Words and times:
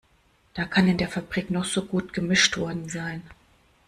Da 0.55 0.63
kann 0.65 0.87
in 0.87 0.97
der 0.97 1.09
Fabrik 1.09 1.51
noch 1.51 1.63
so 1.65 1.85
gut 1.85 2.11
gemischt 2.11 2.57
worden 2.57 2.89
sein. 2.89 3.21